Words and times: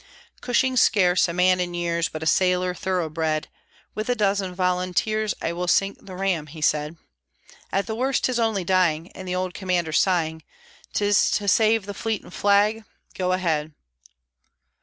Cushing, 0.41 0.77
scarce 0.77 1.27
a 1.27 1.31
man 1.31 1.59
in 1.59 1.75
years, 1.75 2.09
But 2.09 2.23
a 2.23 2.25
sailor 2.25 2.73
thoroughbred, 2.73 3.47
"With 3.93 4.09
a 4.09 4.15
dozen 4.15 4.55
volunteers 4.55 5.35
I 5.43 5.53
will 5.53 5.67
sink 5.67 6.07
the 6.07 6.15
ram," 6.15 6.47
he 6.47 6.59
said. 6.59 6.97
"At 7.71 7.85
the 7.85 7.93
worst 7.93 8.23
'tis 8.23 8.39
only 8.39 8.63
dying." 8.63 9.11
And 9.11 9.27
the 9.27 9.35
old 9.35 9.53
commander, 9.53 9.91
sighing, 9.93 10.41
"'Tis 10.93 11.29
to 11.37 11.47
save 11.47 11.85
the 11.85 11.93
fleet 11.93 12.23
and 12.23 12.33
flag 12.33 12.83
go 13.13 13.31
ahead!" 13.33 13.73